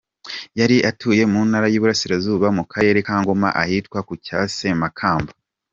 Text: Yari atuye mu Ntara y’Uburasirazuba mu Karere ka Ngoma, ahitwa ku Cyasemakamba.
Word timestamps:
Yari 0.59 0.77
atuye 0.89 1.23
mu 1.31 1.39
Ntara 1.47 1.67
y’Uburasirazuba 1.69 2.47
mu 2.57 2.63
Karere 2.71 2.99
ka 3.07 3.15
Ngoma, 3.21 3.49
ahitwa 3.61 3.99
ku 4.07 4.13
Cyasemakamba. 4.25 5.31